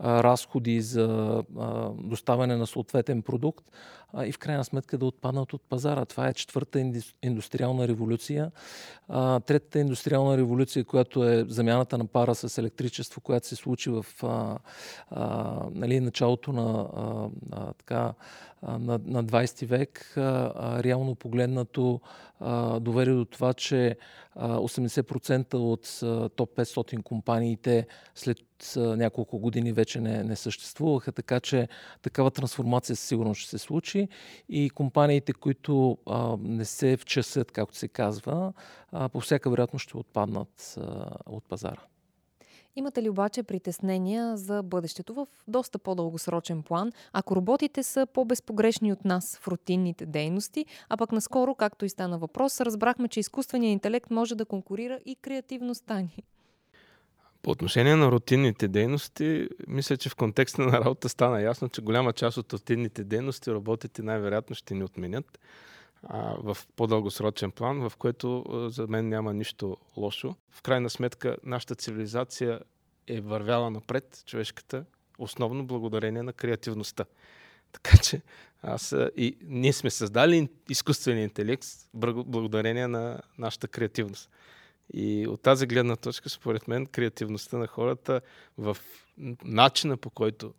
разходи 0.00 0.80
за 0.80 1.42
доставяне 1.98 2.56
на 2.56 2.66
съответен 2.66 3.22
продукт 3.22 3.64
и 4.26 4.32
в 4.32 4.38
крайна 4.38 4.64
сметка 4.64 4.98
да 4.98 5.06
отпаднат 5.06 5.52
от 5.52 5.62
пазара. 5.62 6.04
Това 6.04 6.28
е 6.28 6.34
четвърта 6.34 6.92
индустриална 7.22 7.88
революция. 7.88 8.50
А, 9.08 9.40
третата 9.40 9.78
индустриална 9.78 10.36
революция, 10.36 10.84
която 10.84 11.24
е 11.24 11.44
замяната 11.48 11.98
на 11.98 12.06
пара 12.06 12.34
с 12.34 12.58
електричество, 12.58 13.20
която 13.20 13.46
се 13.46 13.56
случи 13.56 13.90
в 13.90 14.06
нали, 15.70 16.00
началото 16.00 16.52
на, 16.52 16.88
така, 17.78 18.14
на, 18.62 19.00
на 19.04 19.24
20 19.24 19.66
век, 19.66 20.12
а, 20.16 20.82
реално 20.82 21.14
погледнато 21.14 22.00
а, 22.40 22.80
доведе 22.80 23.12
до 23.12 23.24
това, 23.24 23.54
че 23.54 23.96
а, 24.34 24.56
80% 24.58 25.54
от 25.54 26.00
топ 26.36 26.56
500 26.56 27.02
компаниите 27.02 27.86
след 28.14 28.38
няколко 28.76 29.38
години 29.38 29.72
вече 29.72 30.00
не, 30.00 30.24
не 30.24 30.36
съществуваха, 30.36 31.12
така 31.12 31.40
че 31.40 31.68
такава 32.02 32.30
трансформация 32.30 32.96
сигурно 32.96 33.34
ще 33.34 33.50
се 33.50 33.58
случи 33.58 34.08
и 34.48 34.70
компаниите, 34.70 35.32
които 35.32 35.98
а, 36.06 36.36
не 36.40 36.64
се 36.64 36.96
вчесат, 36.96 37.52
както 37.52 37.76
се 37.76 37.88
казва, 37.88 38.52
а, 38.92 39.08
по 39.08 39.20
всяка 39.20 39.50
вероятност 39.50 39.82
ще 39.82 39.96
отпаднат 39.96 40.74
а, 40.78 41.06
от 41.26 41.44
пазара. 41.44 41.80
Имате 42.76 43.02
ли 43.02 43.08
обаче 43.08 43.42
притеснения 43.42 44.36
за 44.36 44.62
бъдещето 44.62 45.14
в 45.14 45.26
доста 45.48 45.78
по-дългосрочен 45.78 46.62
план, 46.62 46.92
ако 47.12 47.36
роботите 47.36 47.82
са 47.82 48.06
по-безпогрешни 48.14 48.92
от 48.92 49.04
нас 49.04 49.38
в 49.42 49.48
рутинните 49.48 50.06
дейности, 50.06 50.66
а 50.88 50.96
пък 50.96 51.12
наскоро, 51.12 51.54
както 51.54 51.84
и 51.84 51.88
стана 51.88 52.18
въпрос, 52.18 52.60
разбрахме, 52.60 53.08
че 53.08 53.20
изкуственият 53.20 53.72
интелект 53.72 54.10
може 54.10 54.34
да 54.34 54.44
конкурира 54.44 54.98
и 55.06 55.14
креативността 55.14 56.00
ни? 56.00 56.22
По 57.42 57.50
отношение 57.50 57.96
на 57.96 58.10
рутинните 58.10 58.68
дейности, 58.68 59.48
мисля, 59.68 59.96
че 59.96 60.08
в 60.08 60.16
контекста 60.16 60.62
на 60.62 60.72
работа 60.72 61.08
стана 61.08 61.42
ясно, 61.42 61.68
че 61.68 61.82
голяма 61.82 62.12
част 62.12 62.36
от 62.36 62.52
рутинните 62.52 63.04
дейности 63.04 63.50
роботите 63.50 64.02
най-вероятно 64.02 64.56
ще 64.56 64.74
ни 64.74 64.84
отменят 64.84 65.38
а, 66.02 66.34
в 66.38 66.56
по-дългосрочен 66.76 67.50
план, 67.50 67.88
в 67.88 67.96
което 67.96 68.44
а, 68.48 68.70
за 68.70 68.86
мен 68.86 69.08
няма 69.08 69.34
нищо 69.34 69.76
лошо. 69.96 70.36
В 70.50 70.62
крайна 70.62 70.90
сметка, 70.90 71.36
нашата 71.44 71.74
цивилизация 71.74 72.60
е 73.06 73.20
вървяла 73.20 73.70
напред, 73.70 74.22
човешката, 74.26 74.84
основно 75.18 75.66
благодарение 75.66 76.22
на 76.22 76.32
креативността. 76.32 77.04
Така 77.72 77.98
че 77.98 78.22
аз 78.62 78.94
и 79.16 79.36
ние 79.42 79.72
сме 79.72 79.90
създали 79.90 80.48
изкуствен 80.68 81.18
интелект 81.18 81.66
благодарение 81.94 82.86
на 82.86 83.20
нашата 83.38 83.68
креативност. 83.68 84.30
И 84.94 85.26
от 85.26 85.42
тази 85.42 85.66
гледна 85.66 85.96
точка, 85.96 86.28
според 86.28 86.68
мен, 86.68 86.86
креативността 86.86 87.58
на 87.58 87.66
хората 87.66 88.20
в 88.58 88.76
начина 89.44 89.96
по 89.96 90.10
който 90.10 90.54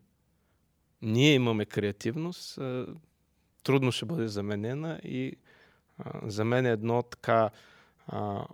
ние 1.02 1.34
имаме 1.34 1.66
креативност, 1.66 2.60
трудно 3.64 3.92
ще 3.92 4.06
бъде 4.06 4.28
заменена 4.28 5.00
и 5.04 5.36
а, 5.98 6.30
за 6.30 6.46
мен 6.46 6.66
е 6.66 6.72
едно 6.72 7.04
така 7.04 7.50
а, 8.08 8.46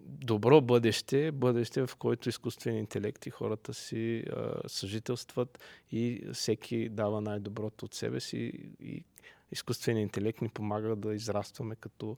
добро 0.00 0.60
бъдеще, 0.60 1.32
бъдеще 1.32 1.86
в 1.86 1.96
който 1.98 2.28
изкуствен 2.28 2.76
интелект 2.76 3.26
и 3.26 3.30
хората 3.30 3.74
си 3.74 4.24
а, 4.36 4.68
съжителстват 4.68 5.58
и 5.92 6.26
всеки 6.32 6.88
дава 6.88 7.20
най-доброто 7.20 7.84
от 7.84 7.94
себе 7.94 8.20
си 8.20 8.52
и 8.80 9.04
изкуственият 9.52 10.02
интелект 10.02 10.40
ни 10.40 10.48
помага 10.48 10.96
да 10.96 11.14
израстваме 11.14 11.76
като, 11.76 12.16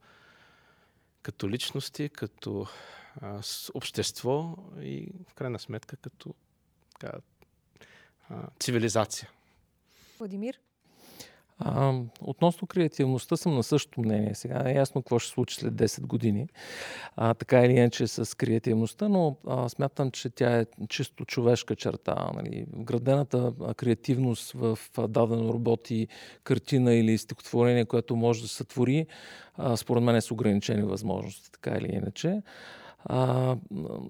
като 1.22 1.50
личности, 1.50 2.08
като 2.08 2.66
а, 3.20 3.40
общество 3.74 4.56
и 4.80 5.08
в 5.28 5.34
крайна 5.34 5.58
сметка 5.58 5.96
като 5.96 6.34
така, 6.90 7.18
а, 8.28 8.48
цивилизация. 8.60 9.30
Владимир? 10.18 10.58
А, 11.58 11.94
относно 12.20 12.68
креативността 12.68 13.36
съм 13.36 13.54
на 13.54 13.62
същото 13.62 14.00
мнение. 14.00 14.34
Сега 14.34 14.62
е 14.66 14.74
ясно 14.74 15.02
какво 15.02 15.18
ще 15.18 15.32
случи 15.32 15.56
след 15.56 15.74
10 15.74 16.00
години, 16.00 16.48
а, 17.16 17.34
така 17.34 17.64
или 17.64 17.72
иначе 17.72 18.06
с 18.06 18.36
креативността, 18.36 19.08
но 19.08 19.36
а, 19.46 19.68
смятам, 19.68 20.10
че 20.10 20.30
тя 20.30 20.60
е 20.60 20.66
чисто 20.88 21.24
човешка 21.24 21.76
черта. 21.76 22.30
Нали. 22.34 22.66
Вградената 22.72 23.52
креативност 23.76 24.52
в 24.52 24.78
дадено 25.08 25.54
работи, 25.54 26.08
картина 26.44 26.94
или 26.94 27.18
стихотворение, 27.18 27.84
което 27.84 28.16
може 28.16 28.42
да 28.42 28.48
се 28.48 28.64
твори, 28.64 29.06
а, 29.56 29.76
според 29.76 30.02
мен 30.02 30.16
е 30.16 30.20
с 30.20 30.30
ограничени 30.30 30.82
възможности, 30.82 31.52
така 31.52 31.70
или 31.70 31.88
иначе. 31.88 32.42
А, 33.04 33.56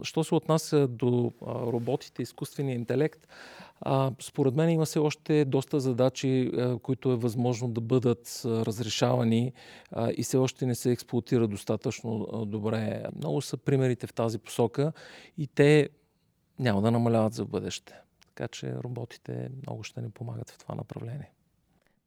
що 0.02 0.24
се 0.24 0.34
отнася 0.34 0.86
до 0.86 1.32
роботите, 1.42 2.22
изкуствения 2.22 2.74
интелект, 2.74 3.28
а, 3.80 4.12
според 4.20 4.54
мен 4.54 4.70
има 4.70 4.86
се 4.86 4.98
още 4.98 5.44
доста 5.44 5.80
задачи, 5.80 6.50
а, 6.56 6.78
които 6.78 7.12
е 7.12 7.16
възможно 7.16 7.68
да 7.68 7.80
бъдат 7.80 8.42
а, 8.44 8.66
разрешавани 8.66 9.52
а, 9.92 10.12
и 10.16 10.22
все 10.22 10.36
още 10.36 10.66
не 10.66 10.74
се 10.74 10.90
експлуатира 10.90 11.48
достатъчно 11.48 12.28
а, 12.32 12.46
добре. 12.46 13.04
Много 13.16 13.42
са 13.42 13.56
примерите 13.56 14.06
в 14.06 14.14
тази 14.14 14.38
посока 14.38 14.92
и 15.38 15.46
те 15.46 15.88
няма 16.58 16.82
да 16.82 16.90
намаляват 16.90 17.32
за 17.32 17.44
бъдеще. 17.44 17.94
Така 18.26 18.48
че 18.48 18.74
роботите 18.74 19.50
много 19.66 19.82
ще 19.82 20.02
ни 20.02 20.10
помагат 20.10 20.50
в 20.50 20.58
това 20.58 20.74
направление. 20.74 21.30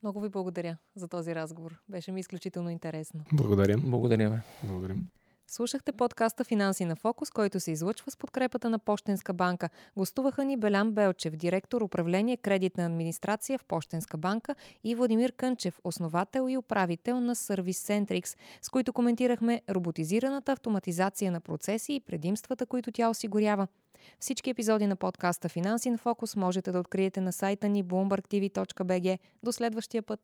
Много 0.03 0.21
ви 0.21 0.29
благодаря 0.29 0.77
за 0.95 1.07
този 1.07 1.35
разговор. 1.35 1.79
Беше 1.89 2.11
ми 2.11 2.19
изключително 2.19 2.69
интересно. 2.69 3.23
Благодаря. 3.33 3.77
Благодаря. 3.77 4.41
Благодарим. 4.63 5.07
Слушахте 5.51 5.91
подкаста 5.91 6.43
Финанси 6.43 6.85
на 6.85 6.95
фокус, 6.95 7.29
който 7.29 7.59
се 7.59 7.71
излъчва 7.71 8.11
с 8.11 8.17
подкрепата 8.17 8.69
на 8.69 8.79
Пощенска 8.79 9.33
банка. 9.33 9.69
Гостуваха 9.97 10.45
ни 10.45 10.57
Белян 10.57 10.91
Белчев, 10.91 11.35
директор 11.35 11.81
управление 11.81 12.37
кредитна 12.37 12.85
администрация 12.85 13.59
в 13.59 13.65
Пощенска 13.65 14.17
банка 14.17 14.55
и 14.83 14.95
Владимир 14.95 15.31
Кънчев, 15.31 15.79
основател 15.83 16.49
и 16.49 16.57
управител 16.57 17.19
на 17.19 17.35
Service 17.35 18.05
Centrix, 18.05 18.37
с 18.61 18.69
които 18.69 18.93
коментирахме 18.93 19.61
роботизираната 19.69 20.51
автоматизация 20.51 21.31
на 21.31 21.41
процеси 21.41 21.93
и 21.93 21.99
предимствата, 21.99 22.65
които 22.65 22.91
тя 22.91 23.09
осигурява. 23.09 23.67
Всички 24.19 24.49
епизоди 24.49 24.87
на 24.87 24.95
подкаста 24.95 25.49
Финанси 25.49 25.89
на 25.89 25.97
фокус 25.97 26.35
можете 26.35 26.71
да 26.71 26.79
откриете 26.79 27.21
на 27.21 27.33
сайта 27.33 27.69
ни 27.69 27.83
bloombergtv.bg. 27.83 29.19
До 29.43 29.51
следващия 29.51 30.03
път! 30.03 30.19